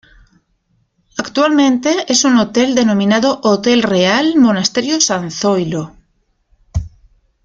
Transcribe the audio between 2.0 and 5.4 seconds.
es un hotel denominado "Hotel Real Monasterio San